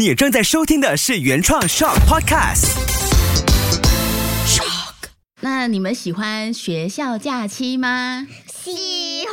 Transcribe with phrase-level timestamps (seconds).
[0.00, 2.70] 你正在收听的是原创 Shock Podcast。
[4.46, 4.94] Shock，
[5.42, 8.26] 那你们喜欢学校假期吗？
[8.46, 9.26] 喜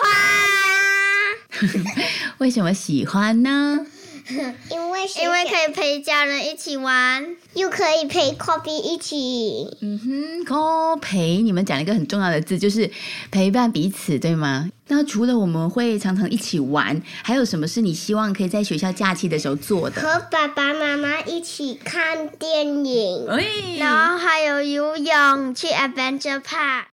[1.62, 1.72] 欢，
[2.40, 3.86] 为什么喜欢呢？
[4.70, 9.78] 因为因为可以陪家人一起玩，又可以陪 Copy 一起。
[9.82, 9.98] 嗯
[10.46, 12.92] 哼，哦，陪你们讲了一个很重要的字，就是
[13.32, 14.70] 陪伴彼此，对吗？
[14.90, 20.02] 那除了我们会常常一起玩，还有什么是你希望可以在学校假期的时候做的？
[20.02, 23.46] 和爸爸妈妈一起看电影，哎，
[23.80, 26.86] 然后还有游泳，去 Adventure Park。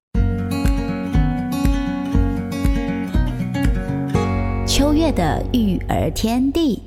[4.66, 6.82] 秋月的育儿天地，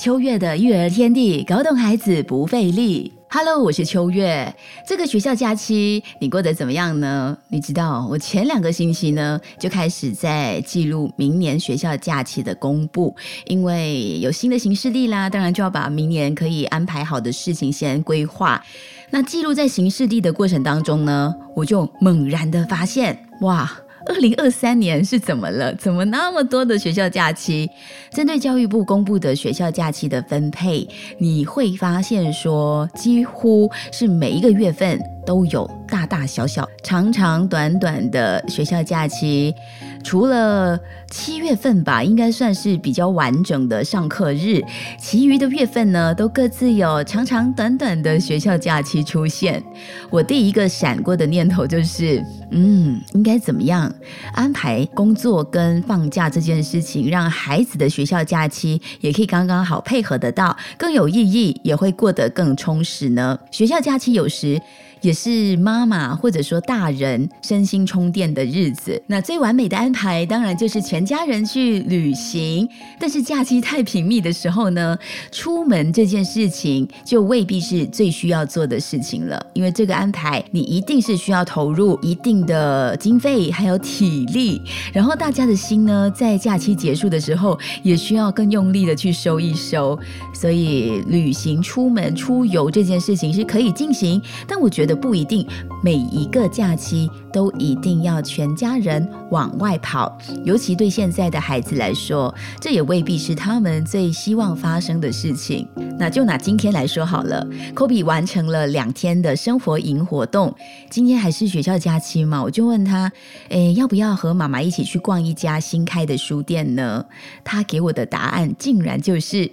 [0.00, 3.12] 秋月的育儿天地，搞懂孩子不费力。
[3.28, 4.50] Hello，我是秋月。
[4.86, 7.36] 这个学校假期你过得怎么样呢？
[7.48, 13.14] 你知道，我前两个星期呢就开始在记录明年学校假期的公布，
[13.46, 18.64] 因为有新的行事历啦，当然就要把明年可以安排好的事情先规划。
[19.10, 23.70] 那记录在行事历的过程当中呢，我就猛然的发现，哇！
[24.06, 25.74] 二零二三年是怎么了？
[25.74, 27.68] 怎么那么多的学校假期？
[28.12, 39.54] 针对教育部公布的学校假期的分配，你会发现说，几乎是每一个月份都有大大小小、长长短短的学校假期。
[40.02, 40.78] 除了
[41.10, 44.62] 七月份吧，应该算是比较完整的上课日，
[44.98, 49.62] 其余的月份呢，都各自有长长短短的学校假期出现。
[50.08, 53.92] 我第一个闪过的念头就是，嗯，应该怎么样
[54.32, 63.38] 安排工作跟放假这件事情，让孩子的学校假期也可以刚刚好配合得到，更有意义，也会过得更充实呢？
[63.50, 64.60] 学校假期有时。
[65.00, 69.00] 也是妈妈或者说大人身心充电的日子。
[69.06, 72.68] 那最完美的安排，当然就是全家人去旅行。
[72.98, 74.98] 但是假期太频密的时候呢，
[75.32, 79.44] 出门这件事情就未必是最需要做的事情了。
[79.54, 84.60] 因为这个安排，你一定是需要投入一定的经费还有体力。
[84.92, 89.98] 然后大家的心呢，在假期结束的时候，也需要更用力的去收一收。
[90.34, 94.89] 所以旅行、出门、出游这件事情是可以进行，但我觉得。
[94.94, 95.46] 不一定
[95.82, 105.66] 每一个假期都一定要全家人往外跑，尤其对现在的孩子来说，这也未必是他们最希望发生的事情。
[105.98, 110.54] 那就拿今天来说好了，Kobe 完成了两天的生活营活动，
[110.90, 113.10] 今天还是学校假期嘛，我就问他，
[113.50, 117.04] 诶，要不要和妈妈一起去逛一家新开的书店呢？
[117.44, 119.50] 他给我的答案竟然就是。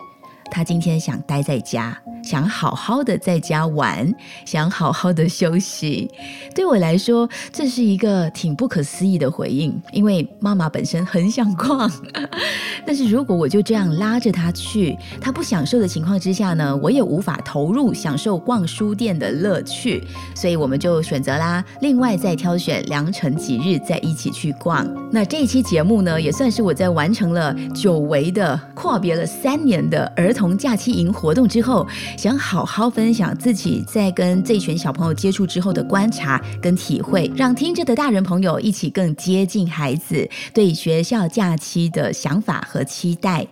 [0.50, 4.12] 他今天想待在家，想好好的在家玩，
[4.46, 6.10] 想好好的休息。
[6.56, 11.92] 对我来说，这是一个挺不可思议的回应，因为妈妈本身很想逛，
[12.88, 20.02] 但是如果我就这样拉着他去，他不享受的情况之下呢，我也无法投入享受逛书店的乐趣，
[20.34, 24.88] 所以我们就选择啦，另外再挑选良辰吉日再一起去逛。
[25.12, 30.34] 那这一期节目呢，也算是我在完成了久违的阔别了三年的儿。
[30.38, 43.46] 同假期营活动之后，想好好分享自己在跟这群小朋友接触之后的观察跟体会，让听着的大人朋友一起更接近孩子对学校假期的想法和期待。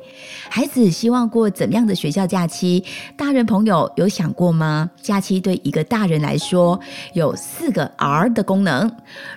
[0.48, 2.84] 孩子希望过怎样的学校假期？
[3.18, 4.88] 大人朋友有想过吗？
[5.02, 6.80] 假期对一个大人来说
[7.14, 8.92] 有四个 R 的功能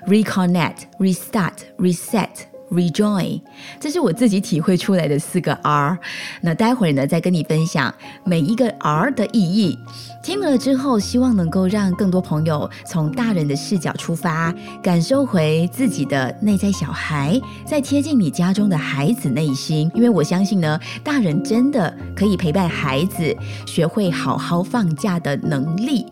[0.06, 2.47] ：reconnect、restart、reset。
[2.70, 3.40] Rejoin，
[3.80, 5.98] 这是我自己体会出来的四个 R。
[6.42, 9.78] 那待会儿呢，再跟你分享每一个 R 的意义。
[10.22, 19.90] 听了之后，希望能够让更多朋友从大人的视角出发，感受回自己的内在小孩，再贴近你家中的孩子内心。
[19.94, 23.34] 因为我相信呢，大人真的可以陪伴孩子
[23.66, 26.04] 学会好好放假的能力。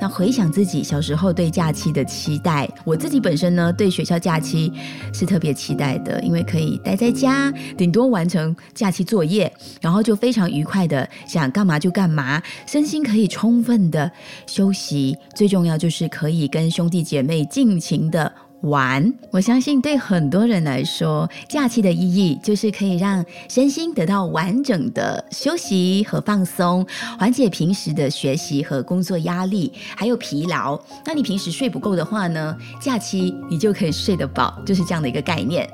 [0.00, 4.72] 那回想自己小时候对假期的期待，我自己本身呢，对学校假期
[5.12, 13.58] 是特别期待的，因为可以待在家，顶多完成假期作业，然后就非常愉快的想干嘛就干嘛，身心可以充。
[13.68, 14.10] 分的
[14.46, 18.32] 休息，最重要就是可以跟兄弟姐妹尽情的。
[18.62, 26.84] 玩，我相信对很多人来说，假期的意义就是可以让身心得到完整的休息和放松，
[27.18, 30.78] 缓解平时的学习和工作压力，还有疲劳。
[31.06, 32.56] 那你平时睡不够的话呢？
[32.80, 35.68] 假期你就可以睡得饱，就是这样的一个概念。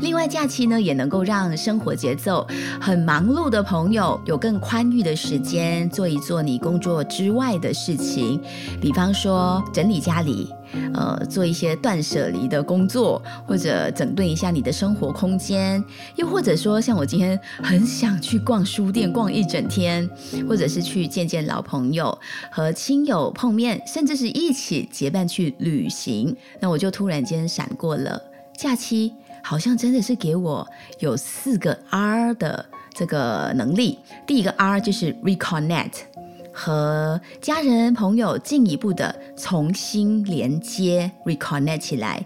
[0.00, 2.46] 另外，假期呢也能够让生活节奏
[2.80, 8.40] 很忙碌的朋友有更宽裕的时间做一做你工作之外的事情，
[8.80, 10.48] 比方说整理家里。
[10.94, 15.82] 呃做一些断舍离的工作，或者整顿一下你的生活空间，
[16.16, 20.08] 又或者说像我今天很想去逛书店逛一整天，
[20.48, 22.16] 或者是去见见老朋友
[22.50, 28.20] 和亲友碰面，甚至是一起结伴去旅行，那我就突然间闪过了
[28.56, 29.12] 假期，
[29.42, 30.66] 好像真的是给我
[30.98, 33.98] 有四个 R 的这个能力。
[34.26, 36.17] 第一个 R 就是 reconnect。
[36.60, 42.20] 和家人朋友进一步的重新连接，reconnect 起来，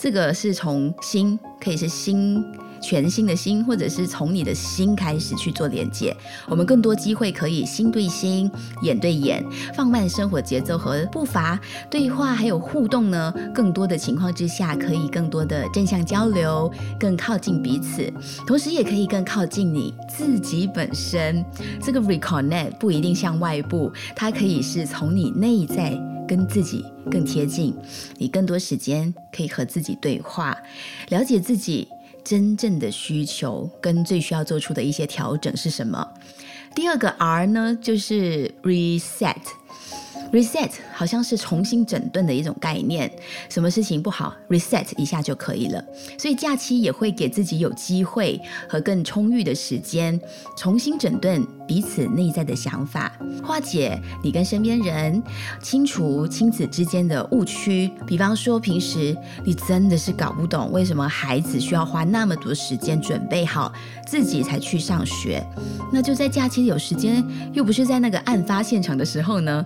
[0.00, 2.42] 这个是从心，可以是心。
[2.84, 6.14] 全新的心，或者是从你的心开始去做连接，
[6.46, 8.50] 我们更多机会可以心对心、
[8.82, 9.42] 眼对眼，
[9.74, 11.58] 放慢生活节奏和步伐，
[11.88, 13.32] 对话还有互动呢。
[13.54, 16.70] 更多的情况之下，可以更多的正向交流，
[17.00, 18.12] 更靠近彼此，
[18.46, 21.42] 同时也可以更靠近你自己本身。
[21.82, 25.98] 这个 reconnect 不一定向外部，它可以是从你内在
[26.28, 27.74] 跟自己更贴近，
[28.18, 30.54] 你更多时间可以和自己对话，
[31.08, 31.88] 了解自己。
[32.24, 36.08] 真正的需求跟最需要做出的一些调整是什么？
[36.74, 39.36] 第二个 R 呢，就是 reset。
[40.34, 43.08] Reset 好像是重新整顿的一种概念，
[43.48, 45.82] 什么事情不好，reset 一下就可以了。
[46.18, 50.20] 所以假期也会给自己有机会和更充裕的时间，
[50.58, 55.22] 重新整顿彼此内在的想法，化解你跟身边人、
[55.62, 57.88] 清除亲子之间的误区。
[58.04, 63.72] 比方说，平时你真的是搞不懂为什么孩子需要花那么多时间准备好
[64.04, 65.46] 自己才去上学，
[65.92, 69.64] 那就在假期有时间，又不是在那个案发现场的时候呢？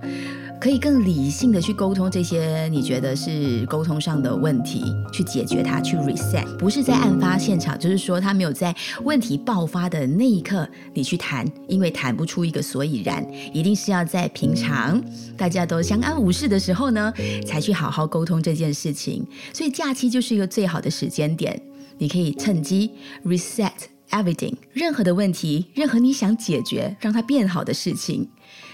[0.60, 8.74] 可以更理性的去沟通这些你觉得是沟通上的问题，去解决它，去 reset，不是在案发现场，就是说他没有在
[9.04, 15.00] 问题爆发的那一刻你去谈，因为谈不出一个所以然，一定是要在平常
[15.36, 17.12] 大家都相安无事的时候呢，
[17.46, 19.24] 才去好好沟通这件事情。
[19.52, 21.60] 所以假期就是一个最好的时间点，
[21.98, 22.90] 你可以趁机
[23.24, 23.70] reset
[24.10, 28.28] everything，任何的问题，任何你想解决让它变好的事情。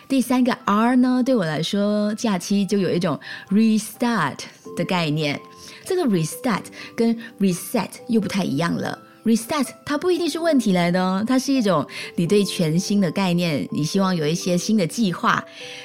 [0.08, 3.18] 第三个 R 呢，对我来说，假期就有一种
[3.50, 4.38] restart
[4.76, 5.40] 的概念。
[5.84, 6.64] 这个 restart
[6.96, 8.98] 跟 reset 又不太一样了。
[9.24, 15.42] Reset 它不一定是问题来的哦，它是一种你对全新的概念，你希望有一些新的计划，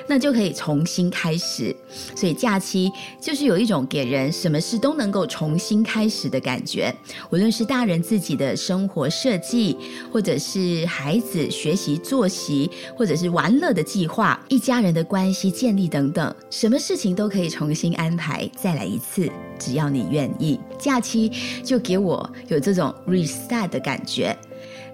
[0.07, 1.73] 那就可以重新开始。
[2.15, 2.91] 所以假期
[3.21, 6.93] 就是有一种给人什么事都能够重新开始的感觉，
[7.29, 9.77] 无论是大人自己的生活设计，
[10.11, 20.59] 或者是孩子学习作息，或者是玩乐的计划，一家人的关系建立等等，什么事情都可以重新安排，再来一次，只要你愿意。
[20.79, 21.31] 假期
[21.63, 24.35] 就给我有这种 reset 的感觉。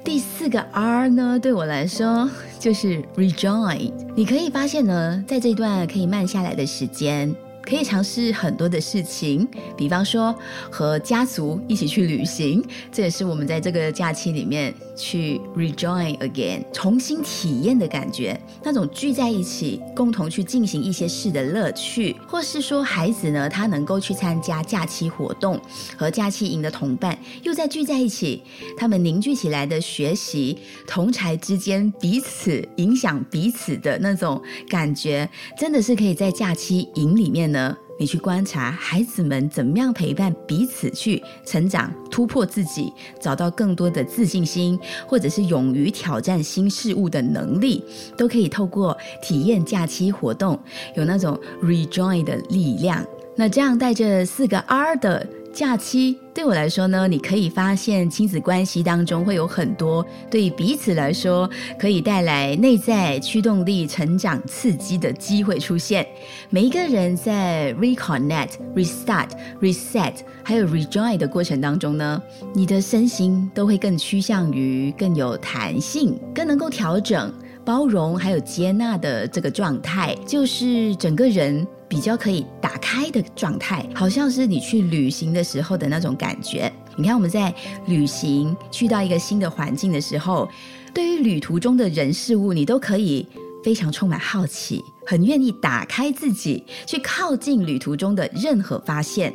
[0.04, 2.30] 第四个 R 呢，对我来说
[2.60, 3.92] 就是 rejoin。
[4.16, 7.34] 你可以发现呢，在这段可以慢下来的时间。
[7.66, 10.34] 可以尝试很多的事情，比方说
[10.70, 25.60] 和家族一起去旅行，这也是我们在这个假期里面去 rejoin again，重新体验的感觉，那种聚在一起共同去进行一些事的乐趣，或是说孩子呢，他能够去参加假期活动，
[25.98, 28.44] 和假期营的同伴又在聚在一起，
[28.78, 34.40] 他们凝聚起来的学习，同才之间彼此影响彼此的那种
[34.70, 35.28] 感觉，
[35.58, 37.55] 真的是可以在假期营里面。
[37.56, 42.92] 呢，你去观察孩子们怎么样陪伴彼此去成长、突破自己，
[43.22, 47.81] 找到更多的自信心，或者是勇于挑战新事物的能力，
[48.18, 50.59] 都可以透过体验假期活动，
[50.97, 53.02] 有那种 rejoin 的力量。
[53.38, 55.26] 那这样带着四个 R 的。
[55.56, 66.06] 假期对我来说呢，你可以发现亲子关系当中会有很多对彼此来说可以带来内在驱动力、成长刺激的机会出现。
[66.50, 69.30] 每一个人在 reconnect、restart、
[69.62, 72.21] reset 还有 rejoin 的过程当中呢，
[72.54, 77.33] 你的身心都会更趋向于更有弹性、更能够调整、
[77.64, 81.66] 包容还有接纳的这个状态，就是整个人。
[81.87, 86.71] 比较可以打开的状态，好像是你去旅行的时候的那种感觉。
[86.97, 87.54] 你看我们在
[87.87, 90.49] 旅行去到一个新的环境的时候，
[90.94, 93.27] 对于旅途中的人事物，你都可以
[93.63, 99.33] 非常充满好奇，很愿意打开自己去靠近旅途中的任何发现。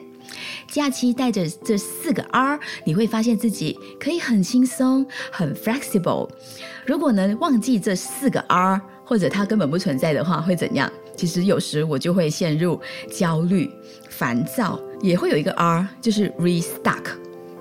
[0.68, 6.30] 假期带着这四个 R，你会发现自己可以很轻松、很 flexible。
[6.86, 8.80] 如果能忘记这四个 R，
[9.10, 10.88] 或者它根本不存在的话，会怎样？
[11.16, 13.68] 其实有时我就会陷入焦虑、
[14.08, 17.06] 烦躁，也会有一个 R，就是 restuck，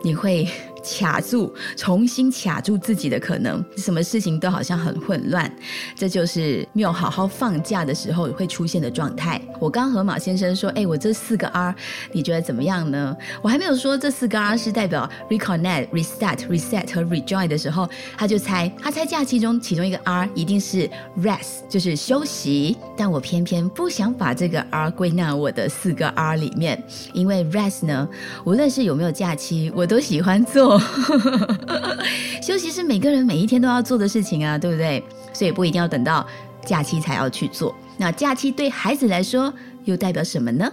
[0.04, 0.48] 你会
[0.84, 5.52] 卡住，重新卡住自己的可能，什么事情都好像很混乱。
[5.96, 9.42] 这就是没有好好放假的时候会出现的状态。
[9.60, 11.74] 我刚和马先生说：“哎，我这四个 R，
[12.12, 20.90] 你觉得怎么样呢？”我还没有说这四个 R 是代表 reconnect、reset、reset 和 rejoin 的时候，他就猜，他猜假期中其中一个 R 一定是
[21.22, 22.78] rest，就是休息。
[22.98, 26.82] 但我偏偏不想把这个 R 归纳我的四个 R 里面，
[27.14, 28.08] 因为 rest 呢，
[28.46, 30.69] 无论是有没有假期，我都喜欢做。
[32.44, 35.04] 休息是每个人每一天都要做的事情啊，对不对？
[35.34, 36.26] 所以不一定要等到
[36.66, 37.76] 假期才要去做。
[37.98, 39.54] 那假期对孩子来说
[39.86, 40.72] 又代表什么呢？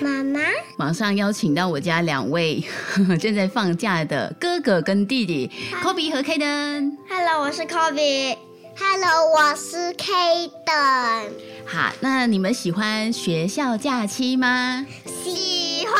[0.00, 0.40] 妈妈，
[0.76, 2.62] 马上邀请到我家两位
[3.20, 5.50] 正在放假的哥哥跟弟弟
[5.82, 6.96] ，Kobe 和 Kaden。
[7.08, 8.36] Hello，我是 Kobe。
[8.76, 11.30] Hello，我是 Kaden。
[11.66, 14.84] 好，那你们喜欢学校假期吗？
[15.24, 15.98] 喜欢。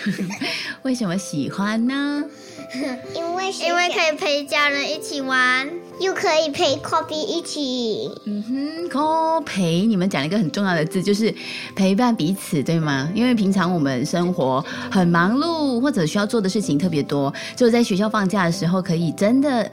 [0.82, 2.24] 为什么喜欢呢？
[3.14, 5.68] 因为因为可以陪家人一起玩，
[5.98, 8.10] 又可以陪 Kobe 一起。
[8.24, 11.34] 嗯哼，Ko 陪你们讲了一个很重要的字，就是
[11.74, 13.10] 陪伴彼此，对吗？
[13.14, 19.68] 因为平常我们生活很忙碌，或者需要做的事情特别多，就在学校放假的时候，可以真的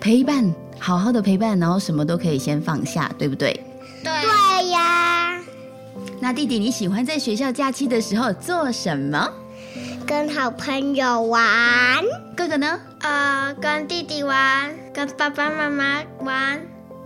[0.00, 3.52] 陪伴，好好的陪伴，然后什么都可以先放下，对不对？
[4.02, 5.40] 对对呀。
[6.18, 9.30] 那弟弟，你喜欢在学校假期的时候做什么？
[10.10, 12.02] 跟好朋友玩，
[12.36, 12.80] 哥哥呢？
[13.00, 16.60] 呃，跟弟弟玩，跟爸爸妈妈玩。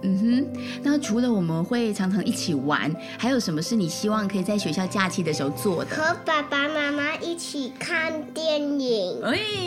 [0.06, 5.96] 嗯哼，那除了我们会常常一起玩，还有什么是你希望可以在学校假期的时候做的？
[5.96, 9.22] 和爸爸妈妈一起看电影，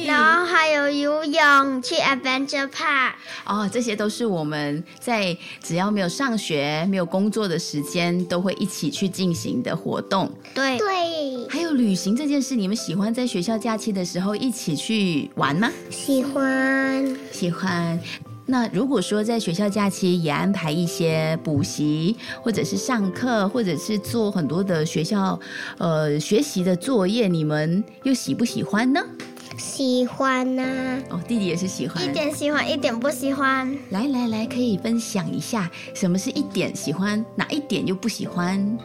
[0.05, 3.13] 然后还有游泳，去 Adventure Park。
[3.45, 10.31] 哦，这些都是我们在只要没有上学、没有工作的时间，都会一起去进行的活动。
[10.53, 15.71] 对对，还有旅行这件事，你们喜欢在学校假期的时候一起去玩吗？
[15.89, 17.99] 喜欢，喜欢。
[18.49, 25.37] 那如果说在学校假期也安排一些补习，或者是上课，或者是做很多的学校
[25.77, 29.01] 呃学习的作业，你们又喜不喜欢呢？
[29.57, 30.63] 喜欢呐。
[31.09, 32.03] 哦，弟弟也是喜欢。
[32.03, 33.77] 一点喜欢，一点不喜欢。
[33.89, 38.77] 来来来，可以分享一下什么是一点喜欢，哪一点又不喜欢？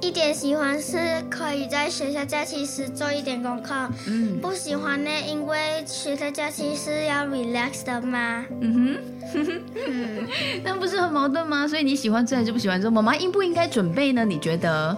[0.00, 3.74] 一点喜欢是可以在学校假期时做一点功课，
[4.06, 8.98] 嗯，不喜欢呢，因为学校假期是要 relax 的嘛，嗯
[9.32, 9.60] 哼，
[10.64, 11.68] 那不是很矛盾吗？
[11.68, 12.90] 所以你喜欢做还是不喜欢做？
[12.90, 14.24] 妈妈应不应该准备呢？
[14.24, 14.96] 你觉得？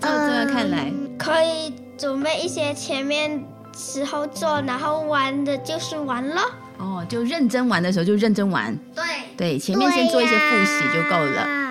[0.00, 3.40] 这样看来，可以准备一些前面
[3.76, 6.42] 时候做，然后玩的就是玩了。
[6.78, 8.76] 哦，就认真玩的时候就认真玩。
[8.92, 9.04] 对，
[9.36, 11.61] 对，前面先做一些复习就够了。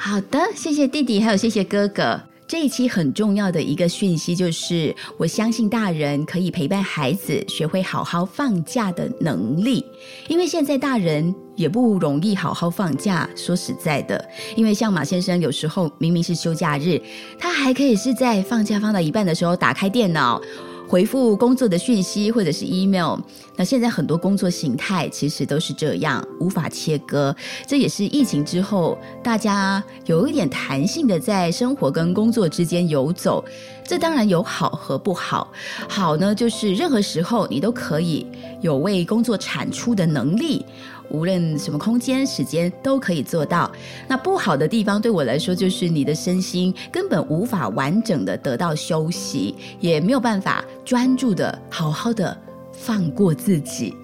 [0.00, 2.20] 好的，谢谢弟弟，还有谢谢哥哥。
[2.46, 9.84] 这一期很重要的一个讯息就是，我相信大人可以陪伴孩子学会好好放假的能力，
[10.28, 13.28] 因为现在大人也不容易好好放假。
[13.36, 14.24] 说实在的，
[14.56, 16.98] 因为像马先生有时候明明是休假日，
[17.38, 20.40] 他还可以是在放假放到一半的时候打开电脑。
[20.88, 23.18] 回复工作的讯息或者是 email，
[23.56, 27.34] 那现在很多工作形态其实都是这样，无法切割。
[27.66, 33.44] 这也是疫情之后大家有一点弹性的在生活跟工作之间游走。
[33.88, 35.50] 这当然有好和不好。
[35.88, 38.26] 好呢，就是任何时候你都可以
[38.60, 40.62] 有为工作产出的能力。
[41.10, 43.72] 无论什么空间、时间都可以做到。
[44.06, 52.36] 那不好的地方对我来说，就是你的身心根本无法完整的得到休息，也没有办法专注的好好的
[52.72, 53.96] 放过自己。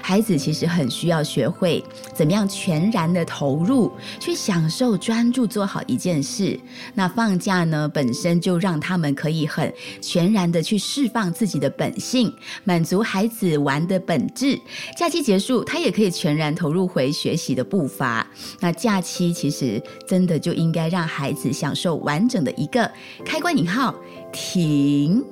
[0.00, 1.84] 孩子其实很需要学会
[2.14, 6.58] 怎么样全然的投入，去享受专注做好一件事。
[6.94, 12.32] 那放假呢，本身就让他们可以很全然的去释放自己的本性，
[12.64, 14.58] 满足孩子玩的本质。
[14.96, 18.26] 假期结束，他也可以全然投入回学习的步伐。
[18.60, 22.90] 那假期其实真的就应该让孩子享受完整的一个
[23.24, 23.94] 开关引号
[24.32, 25.24] 停。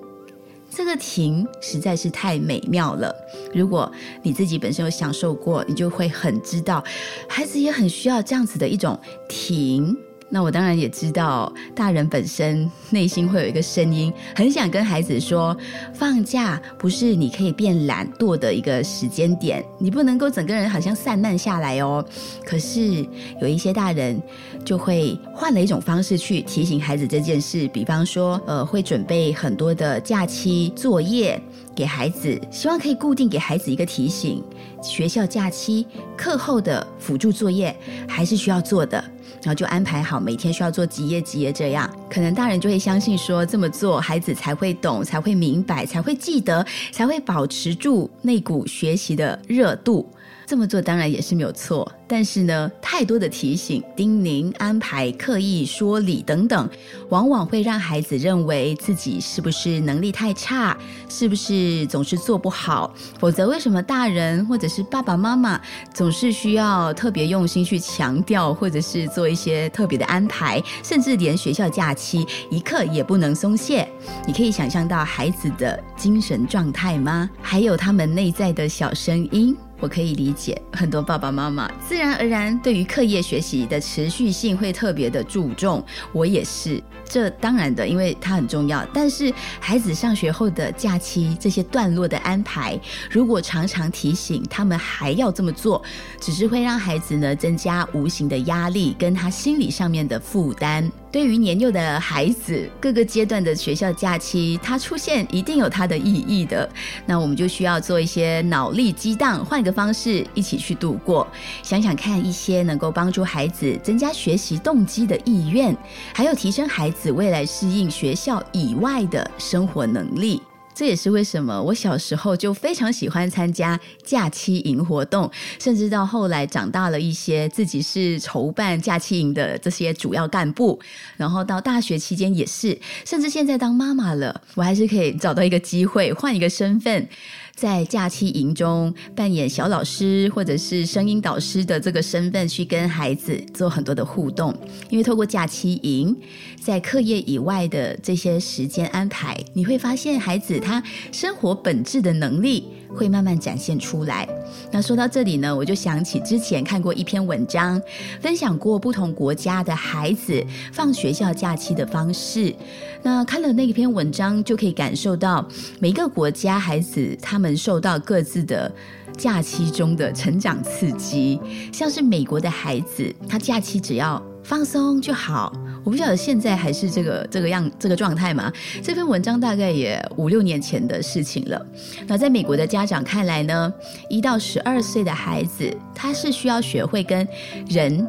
[0.76, 3.11] 这个停实在是太美妙了。
[3.54, 3.90] 如果
[4.23, 6.85] 你自己本身有享受过，你就会很知道，
[7.26, 9.97] 孩子也很需要这样子的一种停。
[10.28, 15.56] 那我当然也知道，大人本身内心会有一个声音，很想跟孩子说，
[15.95, 22.04] 放假不是你可以变懒惰的一个时间点，你不能够整个人好像散漫下来哦。
[22.45, 23.06] 可是
[23.40, 24.21] 有一些大人
[24.64, 31.40] 就会换了一种方式去提醒孩子这件事，比方说，呃，会准备很多的假期作业
[31.75, 34.42] 给孩子，希望可以固定给孩子一个提醒，
[34.83, 37.75] 学校假期课后的辅助作业
[38.09, 39.02] 还是需要做的。
[39.47, 50.09] 然后就安排好每天需要做几页几页这样，可能大人就会相信说这么做孩子才会懂，才会明白，才会记得，才会保持住那股学习的热度。
[50.47, 56.71] 这么做当然也是没有错，但是呢，太多的提醒、叮咛、安排、刻意说理等等，
[57.09, 62.95] 往往会让孩子认为自己是不是能力太差，是不是总是做不好？
[63.19, 65.61] 否则，为什么大人或者是爸爸妈妈
[65.93, 73.88] 总是需要特别用心去强调，或者是做一些特别的安排，甚至连学校假期一刻也不能松懈？
[74.26, 77.29] 你可以想象到孩子的精神状态吗？
[77.43, 79.57] 还有他们内在的小声音。
[79.79, 88.83] 我可以理解很多爸爸妈妈自然而然对于课业学习的持续性会特别的注重，我也是，这当然的，因为它很重要。
[88.95, 95.83] 但是孩子上学后的假期这些段落的安排，如果常常提醒他们还要这么做，
[96.19, 100.91] 只是会让孩子呢增加无形的压力，跟他心理上面的负担。
[101.13, 106.69] 对于年幼的孩子，各个阶段的学校假期，它出现一定有它的意义的。
[107.07, 111.27] 那我们就需要做一些脑力激荡，换个方式一起去度过。
[111.63, 115.75] 想想看，一些能够帮助孩子增加学习动机的意愿，
[116.13, 120.43] 还有提升孩子未来适应学校以外的生活能力。
[120.76, 130.78] 这也是为什么我小时候就非常喜欢参加假期营活动，甚至到后来长大了一些，自己是筹办假期营的这些主要干部，
[131.16, 137.09] 然后到大学期间也是，甚至现在当妈妈了，我还是可以找到一个机会换一个身份。
[137.57, 144.55] 在假期营中扮演小老师或者是声音导师的这个身份，去跟孩子做很多的互动。
[144.91, 146.15] 因为透过假期营，
[146.61, 152.69] 在课业以外的这些时间安排，你会发现孩子他生活本质的能力。
[152.95, 154.28] 会慢慢展现出来。
[154.71, 157.81] 那说到这里呢，我就想起之前看过一篇文章，
[158.21, 162.55] 分享过不同国家的孩子放学校假期的方式。
[163.02, 165.47] 那看了那一篇文章，就可以感受到
[165.78, 168.73] 每个国家孩子他们受到各自的
[169.16, 171.40] 假期中的成长刺激。
[171.73, 175.52] 像是美国的孩子，他假期只要放松就好。
[175.87, 178.52] 我不晓得现在还是这个这个样这个状态吗？
[178.83, 181.64] 这篇文章大概也五六年前的事情了。
[182.09, 183.73] 那在美国的家长看来呢，
[184.11, 187.26] 一到十二岁的孩子，他是需要学会跟
[187.69, 188.05] 人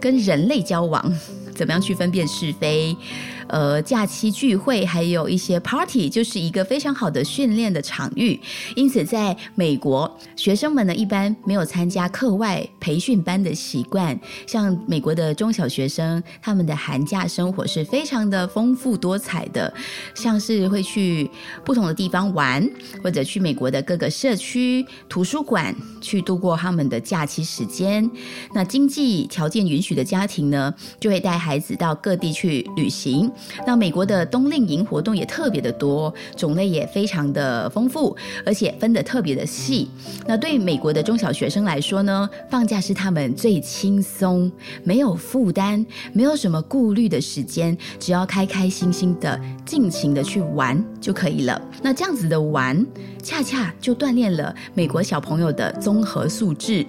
[0.00, 1.00] 跟人类交往，
[1.54, 2.96] 怎么样去分辨是非。
[3.50, 8.38] 呃，假期聚会还有一些 party，就是一个非常好的训练的场域。
[8.76, 14.18] 因此，在美国，学生们呢一般没有参加课外培训班的习惯。
[14.46, 19.72] 像美国的中小学生，他们的寒假生活是非常的丰富多彩的，
[20.14, 21.28] 像是会去
[21.64, 22.64] 不同的地方玩，
[23.02, 28.08] 或者去美国的各个社区图书馆去度过他们的假期时间。
[28.54, 33.28] 那经济条件允许的家庭呢，就会带孩子到各地去旅行。
[33.66, 39.88] 那美国的冬令营活动也特别的多，种类也非常的丰富，而且分得特别的细。
[40.26, 44.50] 那对美国的中小学生来说呢，放假是他们最轻松、
[44.84, 51.60] 没有负担、没有什么顾虑的时间，只要开开心心的、尽情的去玩就可以了。
[51.82, 52.84] 那这样子的玩，
[53.22, 56.86] 恰恰就锻炼了美国小朋友的综合素质。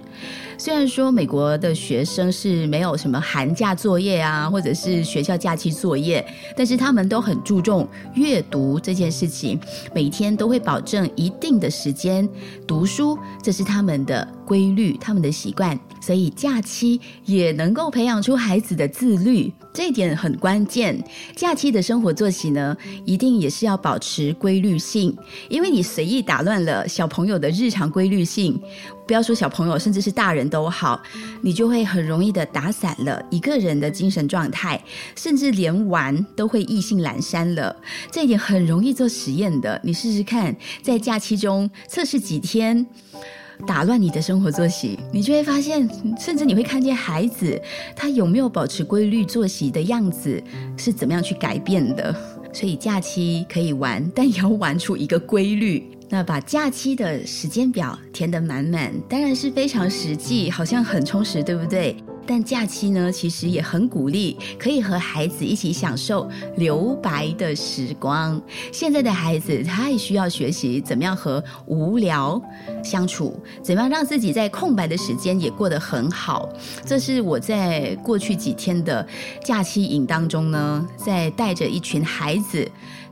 [0.58, 6.24] 虽然说美国的学生是没有什么寒假作业啊，或者是学校假期作业，
[6.56, 9.60] 但是他们都很注重阅读这件事情，
[9.94, 12.30] 每天都会保证一定的时间
[12.68, 15.80] 读书，这是他们的规律，他们的习惯。
[16.02, 21.02] 所以假期也能够培养出孩子的自律，这一点很关键。
[21.38, 25.16] 假期的生活作息呢，一定也是要保持规律性，
[25.48, 28.60] 因为你随意打乱了小朋友的日常规律性，
[29.08, 31.02] 不要说小朋友，甚至是大人都好，
[31.42, 34.84] 你就会很容易的打散了一个人的精神状态，
[35.16, 37.74] 甚至连玩都会意兴阑珊了。
[38.12, 42.86] 这一点很容易做实验的，你试试看，在假期中测试几天。
[43.62, 45.88] 打乱你的生活作息，你就会发现，
[46.20, 47.60] 甚至你会看见孩子
[47.96, 50.42] 他有没有保持规律作息的样子
[50.78, 52.16] 是怎么样去改变的。
[52.54, 55.90] 所以假期可以玩，但也要玩出一个规律。
[56.10, 61.96] 那把假期的时间表填得满满，当然是非常实际，好像很充实，对不对？
[62.32, 68.42] 但假期呢，其实也很鼓励，可以和孩子一起享受留白的时光。
[68.72, 72.42] 现在的孩子太需要学习怎么样和无聊
[72.82, 76.48] 相处，怎么样让自己在空白的时间也过得很好。
[76.86, 79.06] 这是我在过去几天的
[79.44, 82.66] 假期营当中呢，在带着一群孩子。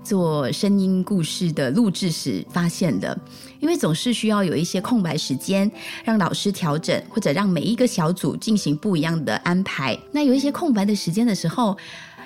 [0.10, 3.16] 做声音故事的录制时发现的。
[3.60, 5.70] 因为总是需要有一些空白时间，
[6.04, 9.96] 让老师调整，或者让每一个小组进行不一样的安排。
[10.12, 11.78] 那有一些空白的时间的时候，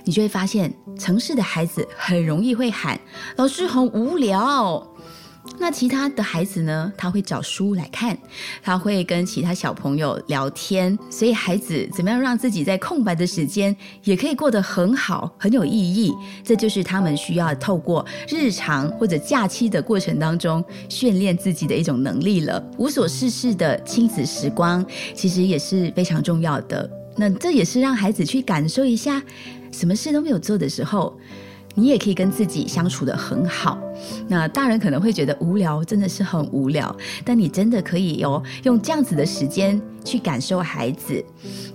[0.06, 2.98] 你就会发现，城市的孩子很容易会喊
[3.36, 4.88] ：“老师很无聊。”
[5.60, 6.92] 那其他的孩子呢？
[6.98, 8.18] 他会找书来看，
[8.62, 10.98] 他会跟其他小朋友聊天。
[11.10, 16.13] 所以，孩子怎么样让自己在空白的时间也可以过得很好、很有意义？
[16.44, 22.62] 这就是他们需要透过日常或者假期的过程当中训练自己的一种能力了。
[22.78, 24.86] 无所事事的亲子时光，
[25.16, 26.89] 其实也是非常重要的。
[27.16, 29.22] 那这也是让孩子去感受一下，
[29.72, 31.18] 什么事都没有做的时候。
[31.76, 33.78] 你也可以跟自己相处的很好。
[34.28, 36.96] 那大人可能会觉得无聊，真的是很无聊。
[37.24, 41.24] 但你真的可以有用这样子的时间去感受孩子，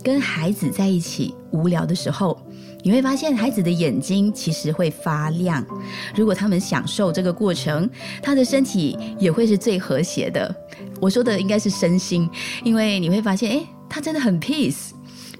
[0.02, 2.38] 跟孩子在一起无聊的时候，
[2.82, 5.64] 你会发现孩子的眼睛其实会发亮。
[6.14, 7.88] 如果他们享受这个过程，
[8.22, 10.54] 他的身体也会是最和谐的。
[11.00, 12.28] 我说的应该是身心，
[12.64, 14.90] 因为你会发现，哎，他真的很 peace，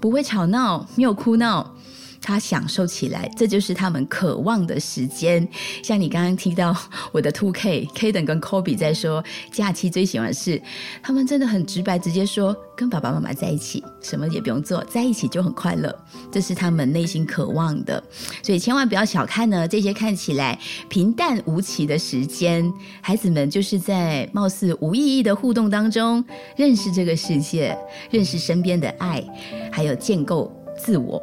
[0.01, 1.75] 不会吵闹，没有哭闹。
[2.20, 5.46] 他享受起来，这就是他们渴望的时间。
[5.83, 6.76] 像你刚刚听到
[7.12, 10.61] 我的 Two K Kaden 跟 Kobe 在说，假期最喜欢的是，
[11.02, 15.94] 他们真的很直白，直接说跟爸爸妈妈在一起，什么也不用做，在一起就很快乐。
[16.31, 18.02] 这是他们内心渴望的，
[18.42, 22.70] 所以千万不要小看呢这些看起来平淡无奇的时间。
[23.00, 26.24] 孩子们就是在貌似无意义的互动当中，
[26.57, 27.76] 认识这个世界，
[28.11, 29.24] 认识身边的爱，
[29.72, 31.22] 还有建构自我。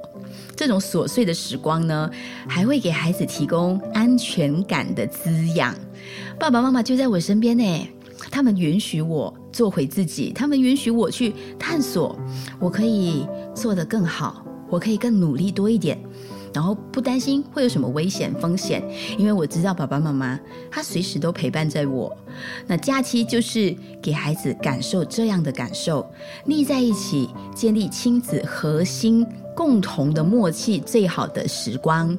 [0.56, 2.10] 这种琐碎的时光呢，
[2.48, 5.76] 还会给孩子提供安全感的滋养。
[6.40, 7.88] 爸爸妈妈就在我身边呢，
[8.32, 12.18] 他们允许我做回自己，他们允许我去探索，
[12.60, 15.98] 我可以做得更好，我可以更努力多一点，
[16.54, 18.84] 然后不担心会有什么危险风险，
[19.18, 20.40] 因为我知道爸爸妈妈
[20.72, 22.16] 他随时都陪伴在我。
[22.68, 26.06] 那假期就是给孩子感受这样的感受，
[26.46, 29.26] 腻在一起，建立亲子核心。
[29.56, 32.16] 共同的默契，最好的时光。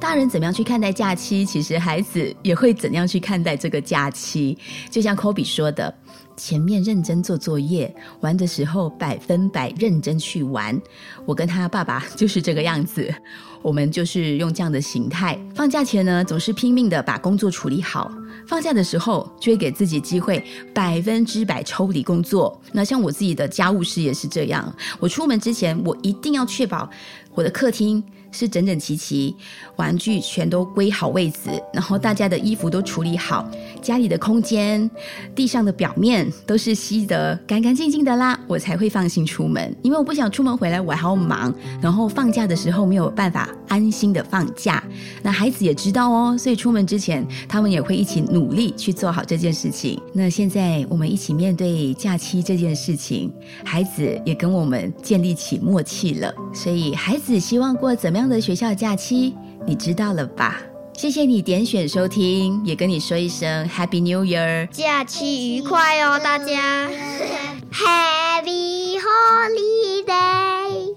[0.00, 1.46] 大人怎么样去看待假期？
[1.46, 4.58] 其实孩子也会怎样去看待这个假期。
[4.90, 5.94] 就像科比说的
[6.36, 10.80] ：“前面认真做作业，玩的时候百分百认真去玩。”
[11.24, 13.14] 我跟他爸爸就是这个样子，
[13.62, 15.38] 我们就是用这样的形态。
[15.54, 18.10] 放假前呢，总是拼命的把工作处理好；
[18.46, 22.60] 放假的时候，就会给自己机会百分之百抽离工作。
[22.72, 26.88] 那像我自己的家务事也是这样，我出门之前，我一定要确保
[27.34, 28.02] 我的客厅。
[28.34, 29.36] 是整整齐齐，
[29.76, 33.46] 玩具全都归好位置，然后大家的衣服都处理好，
[33.82, 34.90] 家里的空间、
[35.34, 39.76] 地上的表面都是吸得干干净净的啦，我才会放心出门。
[39.82, 44.82] 因为我不想出门回来我还要忙，然后放假的时候没有办法安心的放假。
[45.22, 50.00] 那孩子也知道哦，所以出门之前他们也会一起努力去做好这件事情。
[50.14, 53.30] 那现在我们一起面对假期这件事情，
[53.62, 58.22] 孩子也跟我们建立起默契了，所以孩子希望过怎么样？
[58.22, 59.34] 样的学校假期，
[59.66, 60.62] 你知道了吧？
[60.94, 66.88] 谢谢你点选收听，也跟你说一声 Happy New Year，假期愉快哦，大家
[67.72, 70.94] Happy Holiday。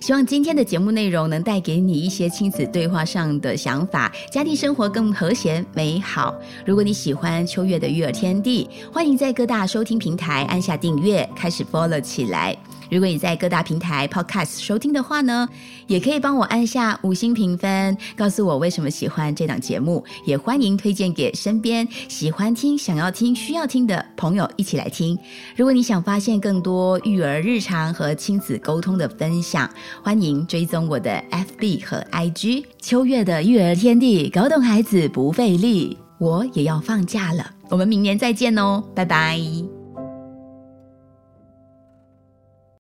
[0.00, 6.34] 希望今天的节目内容能带给你一些亲子对话上的想法，家庭生活更和谐美好。
[6.64, 12.56] 如果你喜欢秋月的育儿天地，欢迎在各大收听平台按下订阅，开始 follow 起来。
[12.90, 15.48] 如果你在各大平台 Podcast 收听的话呢，
[15.86, 20.04] 也可以帮我按下五星评分，告诉我为什么喜欢这档节目。
[20.24, 25.18] 也欢迎推荐给身边喜欢听、想要听、需要听的朋友一起来听。
[25.56, 29.68] 如果你想发现更多育儿日常和亲子沟通的分享，
[30.02, 32.64] 欢迎追踪我的 FB 和 IG。
[32.80, 35.98] 秋月的育儿天地，搞懂孩子不费力。
[36.18, 39.83] 我也要放假了，我们明年再见哦，拜拜。